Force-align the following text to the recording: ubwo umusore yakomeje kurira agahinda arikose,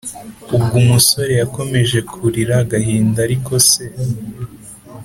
ubwo 0.55 0.73
umusore 0.81 1.33
yakomeje 1.41 1.97
kurira 2.11 2.53
agahinda 2.63 3.19
arikose, 3.27 3.81